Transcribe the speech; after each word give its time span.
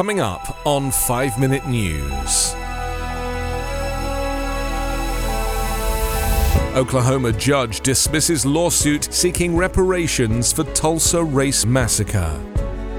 Coming 0.00 0.20
up 0.20 0.66
on 0.66 0.90
5 0.90 1.38
Minute 1.38 1.68
News. 1.68 2.54
Oklahoma 6.74 7.34
judge 7.34 7.82
dismisses 7.82 8.46
lawsuit 8.46 9.12
seeking 9.12 9.54
reparations 9.54 10.54
for 10.54 10.64
Tulsa 10.72 11.22
race 11.22 11.66
massacre. 11.66 12.34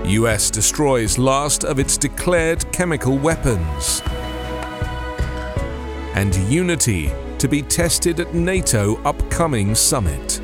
US 0.05 0.51
destroys 0.51 1.17
last 1.17 1.63
of 1.63 1.79
its 1.79 1.97
declared 1.97 2.71
chemical 2.71 3.17
weapons. 3.17 4.03
And 6.13 6.35
unity 6.51 7.11
to 7.39 7.47
be 7.47 7.63
tested 7.63 8.19
at 8.19 8.35
NATO 8.35 9.01
upcoming 9.05 9.73
summit. 9.73 10.39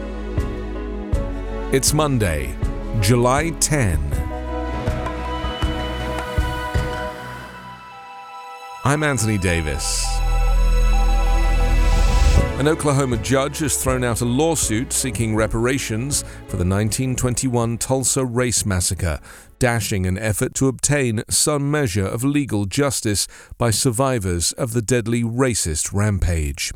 It's 1.71 1.94
Monday, 1.94 2.55
July 2.99 3.52
10. 3.59 4.27
I'm 8.88 9.03
Anthony 9.03 9.38
Davis. 9.38 10.07
An 12.57 12.69
Oklahoma 12.69 13.17
judge 13.17 13.59
has 13.59 13.75
thrown 13.75 14.02
out 14.02 14.21
a 14.21 14.25
lawsuit 14.25 14.94
seeking 14.94 15.35
reparations 15.35 16.21
for 16.47 16.55
the 16.55 16.63
1921 16.63 17.79
Tulsa 17.79 18.23
race 18.23 18.66
massacre, 18.66 19.19
dashing 19.59 20.05
an 20.05 20.17
effort 20.17 20.55
to 20.55 20.69
obtain 20.69 21.21
some 21.29 21.69
measure 21.69 22.05
of 22.05 22.23
legal 22.23 22.63
justice 22.63 23.27
by 23.57 23.71
survivors 23.71 24.53
of 24.53 24.71
the 24.71 24.81
deadly 24.81 25.22
racist 25.22 25.94
rampage. 25.94 26.72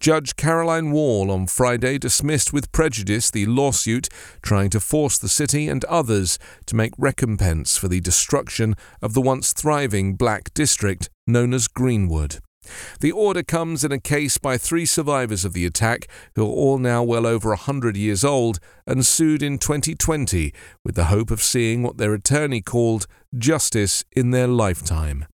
Judge 0.00 0.36
Caroline 0.36 0.90
Wall 0.90 1.30
on 1.30 1.46
Friday 1.46 1.98
dismissed 1.98 2.52
with 2.52 2.72
prejudice 2.72 3.30
the 3.30 3.46
lawsuit 3.46 4.08
trying 4.42 4.70
to 4.70 4.80
force 4.80 5.18
the 5.18 5.28
city 5.28 5.68
and 5.68 5.84
others 5.86 6.38
to 6.66 6.76
make 6.76 6.92
recompense 6.98 7.76
for 7.76 7.88
the 7.88 8.00
destruction 8.00 8.74
of 9.00 9.14
the 9.14 9.20
once 9.20 9.52
thriving 9.52 10.14
black 10.14 10.52
district 10.54 11.10
known 11.26 11.54
as 11.54 11.68
Greenwood. 11.68 12.40
The 13.00 13.12
order 13.12 13.42
comes 13.42 13.84
in 13.84 13.92
a 13.92 13.98
case 13.98 14.38
by 14.38 14.56
three 14.56 14.86
survivors 14.86 15.44
of 15.44 15.52
the 15.52 15.66
attack, 15.66 16.06
who 16.36 16.44
are 16.44 16.48
all 16.48 16.78
now 16.78 17.02
well 17.02 17.26
over 17.26 17.48
a 17.48 17.56
100 17.56 17.96
years 17.96 18.24
old 18.24 18.60
and 18.86 19.04
sued 19.04 19.42
in 19.42 19.58
2020 19.58 20.52
with 20.84 20.94
the 20.94 21.06
hope 21.06 21.30
of 21.30 21.42
seeing 21.42 21.82
what 21.82 21.98
their 21.98 22.14
attorney 22.14 22.60
called 22.60 23.06
justice 23.36 24.04
in 24.12 24.30
their 24.30 24.46
lifetime. 24.46 25.26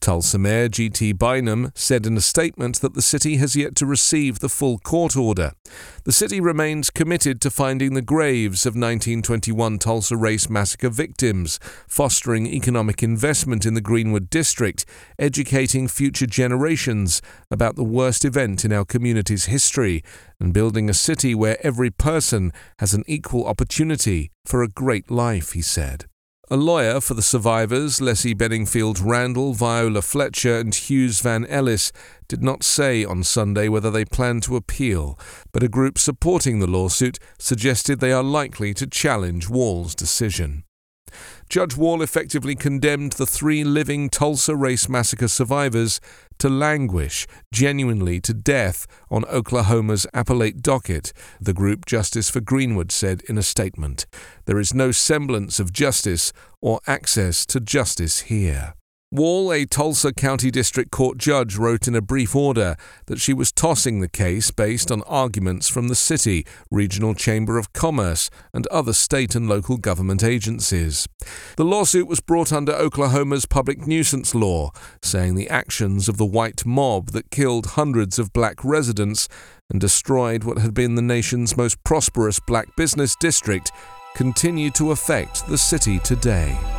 Tulsa 0.00 0.38
Mayor 0.38 0.68
G.T. 0.68 1.12
Bynum 1.12 1.72
said 1.74 2.06
in 2.06 2.16
a 2.16 2.20
statement 2.20 2.80
that 2.80 2.94
the 2.94 3.02
city 3.02 3.36
has 3.36 3.56
yet 3.56 3.74
to 3.76 3.86
receive 3.86 4.38
the 4.38 4.48
full 4.48 4.78
court 4.78 5.16
order. 5.16 5.52
The 6.04 6.12
city 6.12 6.40
remains 6.40 6.90
committed 6.90 7.40
to 7.40 7.50
finding 7.50 7.94
the 7.94 8.02
graves 8.02 8.66
of 8.66 8.72
1921 8.72 9.78
Tulsa 9.78 10.16
race 10.16 10.48
massacre 10.48 10.90
victims, 10.90 11.58
fostering 11.88 12.46
economic 12.46 13.02
investment 13.02 13.66
in 13.66 13.74
the 13.74 13.80
Greenwood 13.80 14.30
district, 14.30 14.84
educating 15.18 15.88
future 15.88 16.26
generations 16.26 17.22
about 17.50 17.76
the 17.76 17.84
worst 17.84 18.24
event 18.24 18.64
in 18.64 18.72
our 18.72 18.84
community's 18.84 19.46
history, 19.46 20.02
and 20.38 20.52
building 20.52 20.88
a 20.88 20.94
city 20.94 21.34
where 21.34 21.64
every 21.66 21.90
person 21.90 22.52
has 22.78 22.94
an 22.94 23.04
equal 23.06 23.46
opportunity 23.46 24.30
for 24.44 24.62
a 24.62 24.68
great 24.68 25.10
life, 25.10 25.52
he 25.52 25.62
said. 25.62 26.06
A 26.48 26.56
lawyer 26.56 27.00
for 27.00 27.14
the 27.14 27.22
survivors, 27.22 28.00
Leslie 28.00 28.32
Benningfield 28.32 29.00
Randle, 29.04 29.52
Viola 29.52 30.00
Fletcher, 30.00 30.60
and 30.60 30.72
Hughes 30.72 31.18
Van 31.18 31.44
Ellis, 31.46 31.90
did 32.28 32.40
not 32.40 32.62
say 32.62 33.04
on 33.04 33.24
Sunday 33.24 33.68
whether 33.68 33.90
they 33.90 34.04
plan 34.04 34.40
to 34.42 34.54
appeal, 34.54 35.18
but 35.50 35.64
a 35.64 35.68
group 35.68 35.98
supporting 35.98 36.60
the 36.60 36.68
lawsuit 36.68 37.18
suggested 37.36 37.98
they 37.98 38.12
are 38.12 38.22
likely 38.22 38.72
to 38.74 38.86
challenge 38.86 39.48
Wall's 39.48 39.96
decision. 39.96 40.62
Judge 41.48 41.76
Wall 41.76 42.02
effectively 42.02 42.54
condemned 42.54 43.12
the 43.12 43.26
three 43.26 43.64
living 43.64 44.08
Tulsa 44.08 44.56
race 44.56 44.88
massacre 44.88 45.28
survivors 45.28 46.00
to 46.38 46.48
languish 46.48 47.26
genuinely 47.52 48.20
to 48.20 48.34
death 48.34 48.86
on 49.10 49.24
Oklahoma's 49.26 50.06
appellate 50.12 50.62
docket, 50.62 51.12
the 51.40 51.52
group 51.52 51.86
Justice 51.86 52.28
for 52.28 52.40
Greenwood 52.40 52.92
said 52.92 53.22
in 53.28 53.38
a 53.38 53.42
statement. 53.42 54.06
There 54.44 54.58
is 54.58 54.74
no 54.74 54.92
semblance 54.92 55.60
of 55.60 55.72
justice 55.72 56.32
or 56.60 56.80
access 56.86 57.46
to 57.46 57.60
justice 57.60 58.22
here. 58.22 58.74
Wall, 59.16 59.50
a 59.50 59.64
Tulsa 59.64 60.12
County 60.12 60.50
District 60.50 60.90
Court 60.90 61.16
judge, 61.16 61.56
wrote 61.56 61.88
in 61.88 61.94
a 61.94 62.02
brief 62.02 62.36
order 62.36 62.76
that 63.06 63.18
she 63.18 63.32
was 63.32 63.50
tossing 63.50 64.00
the 64.00 64.08
case 64.08 64.50
based 64.50 64.92
on 64.92 65.02
arguments 65.02 65.68
from 65.68 65.88
the 65.88 65.94
city, 65.94 66.46
Regional 66.70 67.14
Chamber 67.14 67.56
of 67.56 67.72
Commerce, 67.72 68.28
and 68.52 68.66
other 68.66 68.92
state 68.92 69.34
and 69.34 69.48
local 69.48 69.78
government 69.78 70.22
agencies. 70.22 71.08
The 71.56 71.64
lawsuit 71.64 72.06
was 72.06 72.20
brought 72.20 72.52
under 72.52 72.72
Oklahoma's 72.72 73.46
public 73.46 73.86
nuisance 73.86 74.34
law, 74.34 74.70
saying 75.02 75.34
the 75.34 75.48
actions 75.48 76.10
of 76.10 76.18
the 76.18 76.26
white 76.26 76.66
mob 76.66 77.12
that 77.12 77.30
killed 77.30 77.66
hundreds 77.68 78.18
of 78.18 78.34
black 78.34 78.62
residents 78.62 79.28
and 79.70 79.80
destroyed 79.80 80.44
what 80.44 80.58
had 80.58 80.74
been 80.74 80.94
the 80.94 81.00
nation's 81.02 81.56
most 81.56 81.82
prosperous 81.84 82.38
black 82.38 82.76
business 82.76 83.16
district 83.16 83.72
continue 84.14 84.70
to 84.72 84.90
affect 84.90 85.46
the 85.48 85.58
city 85.58 85.98
today. 86.00 86.75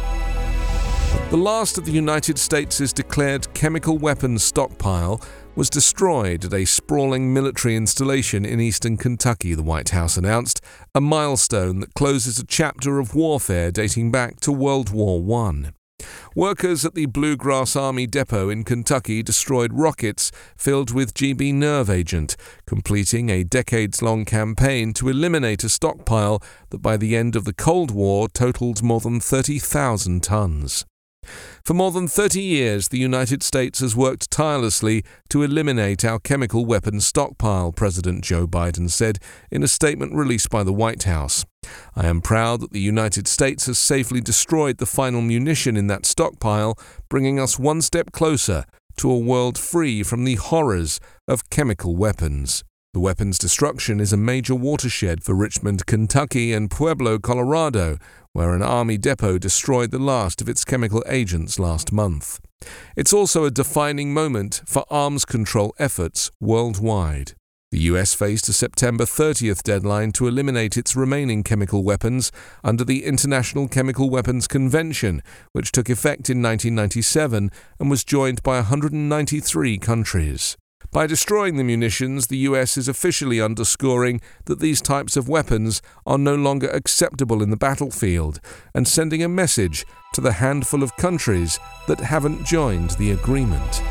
The 1.30 1.36
last 1.36 1.78
of 1.78 1.84
the 1.84 1.92
United 1.92 2.40
States' 2.40 2.94
declared 2.94 3.54
chemical 3.54 3.98
weapons 3.98 4.44
stockpile 4.44 5.20
was 5.56 5.70
destroyed 5.70 6.46
at 6.46 6.54
a 6.54 6.64
sprawling 6.64 7.34
military 7.34 7.76
installation 7.76 8.46
in 8.46 8.62
eastern 8.62 8.96
Kentucky, 8.96 9.54
the 9.54 9.62
White 9.62 9.90
House 9.90 10.16
announced, 10.16 10.62
a 10.96 11.02
milestone 11.02 11.82
that 11.82 11.94
closes 11.96 12.40
a 12.40 12.46
chapter 12.46 12.98
of 12.98 13.14
warfare 13.14 13.72
dating 13.72 14.10
back 14.10 14.40
to 14.40 14.54
World 14.54 14.92
War 14.92 15.22
I. 15.46 15.72
Workers 16.34 16.86
at 16.86 16.94
the 16.94 17.08
Bluegrass 17.08 17.76
Army 17.76 18.08
Depot 18.08 18.50
in 18.50 18.64
Kentucky 18.64 19.22
destroyed 19.22 19.74
rockets 19.74 20.32
filled 20.56 20.94
with 20.94 21.14
GB 21.14 21.54
nerve 21.54 21.90
agent, 21.90 22.38
completing 22.66 23.30
a 23.30 23.44
decades 23.44 24.02
long 24.02 24.24
campaign 24.24 24.94
to 24.94 25.10
eliminate 25.10 25.66
a 25.66 25.70
stockpile 25.70 26.42
that 26.70 26.82
by 26.82 26.96
the 26.96 27.18
end 27.18 27.36
of 27.36 27.44
the 27.44 27.54
Cold 27.54 27.92
War 27.92 28.30
totaled 28.30 28.82
more 28.82 29.02
than 29.02 29.20
30,000 29.20 30.24
tons. 30.24 30.86
For 31.64 31.74
more 31.74 31.92
than 31.92 32.08
30 32.08 32.42
years, 32.42 32.88
the 32.88 32.98
United 32.98 33.44
States 33.44 33.80
has 33.80 33.96
worked 33.96 34.32
tirelessly 34.32 35.04
to 35.30 35.44
eliminate 35.44 36.06
our 36.06 36.20
chemical 36.20 36.66
weapons 36.66 37.06
stockpile, 37.06 37.72
President 37.72 38.24
Joe 38.24 38.48
Biden 38.48 38.90
said 38.90 39.20
in 39.52 39.64
a 39.64 39.68
statement 39.68 40.14
released 40.14 40.50
by 40.50 40.64
the 40.64 40.74
White 40.74 41.04
House. 41.04 41.46
I 41.96 42.08
am 42.08 42.22
proud 42.22 42.62
that 42.62 42.72
the 42.72 42.80
United 42.80 43.28
States 43.28 43.66
has 43.66 43.78
safely 43.78 44.22
destroyed 44.22 44.78
the 44.78 44.86
final 44.86 45.22
munition 45.22 45.76
in 45.76 45.88
that 45.88 46.06
stockpile, 46.06 46.78
bringing 47.10 47.40
us 47.40 47.60
one 47.60 47.82
step 47.82 48.12
closer 48.12 48.66
to 48.98 49.12
a 49.12 49.18
world 49.18 49.58
free 49.58 50.04
from 50.04 50.24
the 50.24 50.36
horrors 50.36 51.00
of 51.28 51.50
chemical 51.50 51.96
weapons. 51.96 52.64
The 52.94 53.02
weapons 53.02 53.38
destruction 53.38 54.00
is 54.00 54.12
a 54.12 54.18
major 54.18 54.56
watershed 54.56 55.24
for 55.24 55.36
Richmond, 55.36 55.86
Kentucky 55.86 56.52
and 56.52 56.72
Pueblo, 56.72 57.20
Colorado, 57.20 57.98
where 58.38 58.54
an 58.54 58.62
army 58.62 59.00
depot 59.00 59.40
destroyed 59.40 59.90
the 59.90 59.98
last 59.98 60.42
of 60.42 60.48
its 60.48 60.64
chemical 60.64 61.04
agents 61.08 61.58
last 61.58 61.92
month. 61.92 62.40
It's 62.96 63.12
also 63.12 63.46
a 63.46 63.50
defining 63.50 64.14
moment 64.14 64.62
for 64.68 64.86
arms 64.92 65.26
control 65.26 65.74
efforts 65.80 66.30
worldwide. 66.40 67.34
The 67.72 67.80
US 67.80 68.14
faced 68.14 68.48
a 68.48 68.54
September 68.54 69.06
30th 69.06 69.64
deadline 69.64 70.12
to 70.12 70.28
eliminate 70.28 70.78
its 70.78 70.96
remaining 70.96 71.42
chemical 71.42 71.84
weapons 71.84 72.32
under 72.64 72.84
the 72.84 73.06
International 73.06 73.68
Chemical 73.68 74.08
Weapons 74.08 74.48
Convention, 74.48 75.24
which 75.54 75.72
took 75.72 75.90
effect 75.90 76.30
in 76.30 76.40
1997 76.40 77.50
and 77.80 77.90
was 77.90 78.04
joined 78.04 78.44
by 78.44 78.58
193 78.58 79.80
countries. 79.80 80.56
By 80.92 81.06
destroying 81.06 81.58
the 81.58 81.64
munitions, 81.64 82.28
the 82.28 82.38
US 82.50 82.78
is 82.78 82.88
officially 82.88 83.42
underscoring 83.42 84.22
that 84.46 84.60
these 84.60 84.82
types 84.82 85.18
of 85.18 85.28
weapons 85.28 85.82
are 86.06 86.18
no 86.18 86.36
longer 86.36 86.70
acceptable 86.70 87.44
in 87.44 87.50
the 87.50 87.58
battlefield 87.58 88.40
and 88.74 88.88
sending 88.88 89.22
a 89.22 89.28
message 89.28 89.86
to 90.14 90.22
the 90.22 90.34
handful 90.34 90.84
of 90.84 90.96
countries 90.96 91.60
that 91.88 92.00
haven't 92.00 92.46
joined 92.46 92.92
the 92.92 93.12
agreement. 93.12 93.84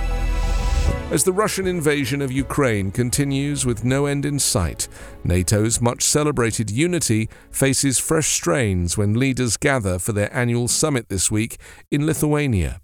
As 1.10 1.22
the 1.22 1.32
Russian 1.32 1.66
invasion 1.68 2.20
of 2.20 2.32
Ukraine 2.32 2.90
continues 2.90 3.64
with 3.64 3.84
no 3.84 4.06
end 4.06 4.24
in 4.24 4.40
sight, 4.40 4.88
NATO's 5.22 5.80
much 5.80 6.02
celebrated 6.02 6.70
unity 6.70 7.28
faces 7.50 7.98
fresh 7.98 8.28
strains 8.28 8.98
when 8.98 9.14
leaders 9.14 9.56
gather 9.56 10.00
for 10.00 10.12
their 10.12 10.34
annual 10.34 10.66
summit 10.66 11.08
this 11.08 11.30
week 11.30 11.58
in 11.92 12.06
Lithuania. 12.06 12.80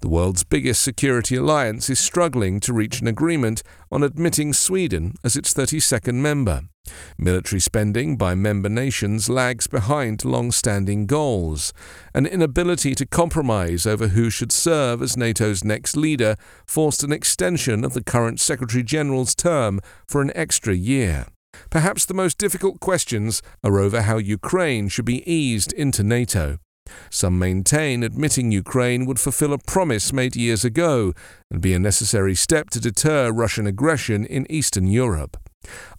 The 0.00 0.08
world's 0.08 0.44
biggest 0.44 0.82
security 0.82 1.36
alliance 1.36 1.88
is 1.90 1.98
struggling 1.98 2.60
to 2.60 2.72
reach 2.72 3.00
an 3.00 3.06
agreement 3.06 3.62
on 3.90 4.02
admitting 4.02 4.52
Sweden 4.52 5.14
as 5.24 5.36
its 5.36 5.54
32nd 5.54 6.14
member. 6.14 6.62
Military 7.16 7.60
spending 7.60 8.16
by 8.16 8.34
member 8.34 8.68
nations 8.68 9.28
lags 9.28 9.66
behind 9.66 10.24
long 10.24 10.50
standing 10.50 11.06
goals. 11.06 11.72
An 12.14 12.26
inability 12.26 12.94
to 12.96 13.06
compromise 13.06 13.86
over 13.86 14.08
who 14.08 14.30
should 14.30 14.52
serve 14.52 15.00
as 15.00 15.16
NATO's 15.16 15.64
next 15.64 15.96
leader 15.96 16.36
forced 16.66 17.04
an 17.04 17.12
extension 17.12 17.84
of 17.84 17.94
the 17.94 18.02
current 18.02 18.40
Secretary 18.40 18.82
General's 18.82 19.34
term 19.34 19.80
for 20.08 20.20
an 20.20 20.32
extra 20.34 20.74
year. 20.74 21.26
Perhaps 21.70 22.06
the 22.06 22.14
most 22.14 22.38
difficult 22.38 22.80
questions 22.80 23.42
are 23.62 23.78
over 23.78 24.02
how 24.02 24.16
Ukraine 24.16 24.88
should 24.88 25.04
be 25.04 25.28
eased 25.30 25.72
into 25.72 26.02
NATO. 26.02 26.58
Some 27.10 27.38
maintain 27.38 28.02
admitting 28.02 28.52
Ukraine 28.52 29.06
would 29.06 29.20
fulfill 29.20 29.52
a 29.52 29.58
promise 29.58 30.12
made 30.12 30.36
years 30.36 30.64
ago 30.64 31.12
and 31.50 31.60
be 31.60 31.74
a 31.74 31.78
necessary 31.78 32.34
step 32.34 32.70
to 32.70 32.80
deter 32.80 33.30
Russian 33.30 33.66
aggression 33.66 34.24
in 34.24 34.50
Eastern 34.50 34.86
Europe. 34.86 35.36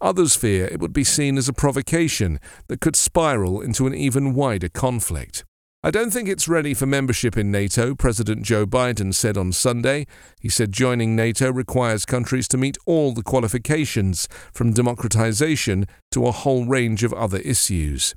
Others 0.00 0.36
fear 0.36 0.66
it 0.66 0.80
would 0.80 0.92
be 0.92 1.04
seen 1.04 1.38
as 1.38 1.48
a 1.48 1.52
provocation 1.52 2.38
that 2.68 2.80
could 2.80 2.96
spiral 2.96 3.60
into 3.60 3.86
an 3.86 3.94
even 3.94 4.34
wider 4.34 4.68
conflict. 4.68 5.44
I 5.82 5.90
don't 5.90 6.10
think 6.10 6.30
it's 6.30 6.48
ready 6.48 6.72
for 6.72 6.86
membership 6.86 7.36
in 7.36 7.50
NATO, 7.50 7.94
President 7.94 8.42
Joe 8.42 8.64
Biden 8.64 9.12
said 9.12 9.36
on 9.36 9.52
Sunday. 9.52 10.06
He 10.40 10.48
said 10.48 10.72
joining 10.72 11.14
NATO 11.14 11.52
requires 11.52 12.06
countries 12.06 12.48
to 12.48 12.56
meet 12.56 12.78
all 12.86 13.12
the 13.12 13.22
qualifications, 13.22 14.26
from 14.50 14.72
democratization 14.72 15.86
to 16.12 16.26
a 16.26 16.32
whole 16.32 16.64
range 16.64 17.04
of 17.04 17.12
other 17.12 17.36
issues. 17.40 18.14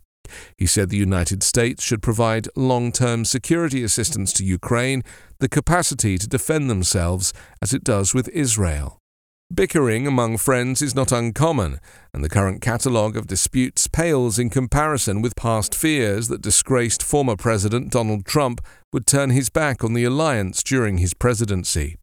He 0.57 0.65
said 0.65 0.89
the 0.89 0.97
United 0.97 1.43
States 1.43 1.83
should 1.83 2.01
provide 2.01 2.47
long 2.55 2.91
term 2.91 3.25
security 3.25 3.83
assistance 3.83 4.33
to 4.33 4.45
Ukraine, 4.45 5.03
the 5.39 5.49
capacity 5.49 6.17
to 6.17 6.27
defend 6.27 6.69
themselves 6.69 7.33
as 7.61 7.73
it 7.73 7.83
does 7.83 8.13
with 8.13 8.27
Israel. 8.29 8.99
Bickering 9.53 10.05
among 10.05 10.37
friends 10.37 10.81
is 10.81 10.93
not 10.93 11.13
uncommon, 11.13 11.79
and 12.13 12.21
the 12.21 12.29
current 12.29 12.59
catalogue 12.59 13.15
of 13.15 13.27
disputes 13.27 13.87
pales 13.87 14.37
in 14.37 14.49
comparison 14.49 15.21
with 15.21 15.37
past 15.37 15.73
fears 15.73 16.27
that 16.27 16.41
disgraced 16.41 17.01
former 17.01 17.37
President 17.37 17.89
Donald 17.89 18.25
Trump 18.25 18.59
would 18.91 19.07
turn 19.07 19.29
his 19.29 19.49
back 19.49 19.85
on 19.85 19.93
the 19.93 20.03
alliance 20.03 20.61
during 20.61 20.97
his 20.97 21.13
presidency. 21.13 21.95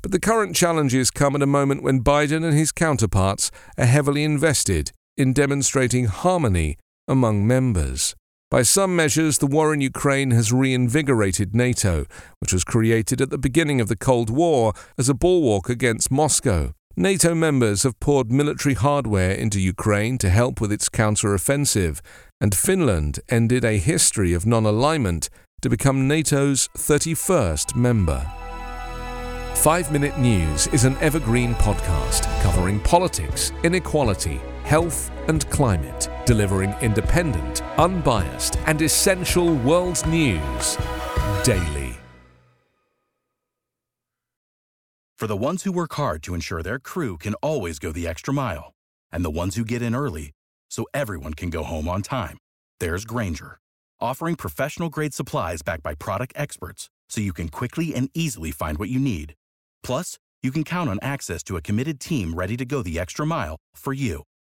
But 0.00 0.12
the 0.12 0.20
current 0.20 0.56
challenges 0.56 1.10
come 1.10 1.36
at 1.36 1.42
a 1.42 1.46
moment 1.46 1.82
when 1.82 2.02
Biden 2.02 2.42
and 2.42 2.56
his 2.56 2.72
counterparts 2.72 3.50
are 3.76 3.84
heavily 3.84 4.24
invested 4.24 4.92
in 5.18 5.34
demonstrating 5.34 6.06
harmony 6.06 6.78
among 7.08 7.46
members. 7.46 8.14
By 8.50 8.62
some 8.62 8.94
measures, 8.94 9.38
the 9.38 9.46
war 9.46 9.74
in 9.74 9.80
Ukraine 9.80 10.30
has 10.30 10.52
reinvigorated 10.52 11.54
NATO, 11.54 12.06
which 12.38 12.52
was 12.52 12.64
created 12.64 13.20
at 13.20 13.30
the 13.30 13.36
beginning 13.36 13.80
of 13.80 13.88
the 13.88 13.96
Cold 13.96 14.30
War 14.30 14.72
as 14.96 15.08
a 15.08 15.14
bulwark 15.14 15.68
against 15.68 16.10
Moscow. 16.10 16.72
NATO 16.96 17.34
members 17.34 17.82
have 17.82 18.00
poured 18.00 18.32
military 18.32 18.74
hardware 18.74 19.32
into 19.32 19.60
Ukraine 19.60 20.18
to 20.18 20.30
help 20.30 20.60
with 20.60 20.72
its 20.72 20.88
counter-offensive, 20.88 22.00
and 22.40 22.54
Finland 22.54 23.20
ended 23.28 23.64
a 23.64 23.78
history 23.78 24.32
of 24.32 24.46
non-alignment 24.46 25.28
to 25.60 25.68
become 25.68 26.08
NATO's 26.08 26.68
31st 26.76 27.76
member. 27.76 28.26
5 29.56 29.92
Minute 29.92 30.18
News 30.18 30.68
is 30.68 30.84
an 30.84 30.96
evergreen 30.98 31.54
podcast 31.56 32.22
covering 32.42 32.80
politics, 32.80 33.52
inequality, 33.62 34.40
health, 34.68 35.10
and 35.28 35.48
climate, 35.48 36.10
delivering 36.26 36.74
independent, 36.82 37.62
unbiased, 37.78 38.58
and 38.66 38.82
essential 38.82 39.54
world 39.54 40.06
news 40.06 40.76
daily. 41.42 41.96
For 45.16 45.26
the 45.26 45.36
ones 45.48 45.62
who 45.62 45.72
work 45.72 45.94
hard 45.94 46.22
to 46.24 46.34
ensure 46.34 46.62
their 46.62 46.78
crew 46.78 47.16
can 47.16 47.32
always 47.36 47.78
go 47.78 47.92
the 47.92 48.06
extra 48.06 48.34
mile, 48.34 48.74
and 49.10 49.24
the 49.24 49.30
ones 49.30 49.56
who 49.56 49.64
get 49.64 49.80
in 49.80 49.94
early 49.94 50.32
so 50.70 50.84
everyone 50.92 51.32
can 51.32 51.48
go 51.48 51.62
home 51.64 51.88
on 51.88 52.02
time, 52.02 52.36
there's 52.78 53.06
Grainger, 53.06 53.58
offering 54.00 54.36
professional 54.36 54.90
grade 54.90 55.14
supplies 55.14 55.62
backed 55.62 55.82
by 55.82 55.94
product 55.94 56.34
experts 56.36 56.90
so 57.08 57.22
you 57.22 57.32
can 57.32 57.48
quickly 57.48 57.94
and 57.94 58.10
easily 58.12 58.50
find 58.50 58.76
what 58.76 58.90
you 58.90 59.00
need. 59.00 59.34
Plus, 59.82 60.18
you 60.42 60.52
can 60.52 60.62
count 60.62 60.90
on 60.90 60.98
access 61.00 61.42
to 61.42 61.56
a 61.56 61.62
committed 61.62 61.98
team 61.98 62.34
ready 62.34 62.56
to 62.56 62.66
go 62.66 62.82
the 62.82 62.98
extra 62.98 63.24
mile 63.26 63.56
for 63.74 63.94
you. 63.94 64.27